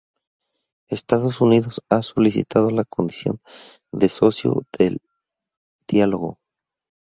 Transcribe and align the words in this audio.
Estados 0.89 1.41
Unidos 1.41 1.83
ha 1.91 2.01
solicitado 2.01 2.71
la 2.71 2.85
condición 2.85 3.39
de 3.91 4.09
socio 4.09 4.63
de 4.79 4.97
diálogo. 5.87 6.39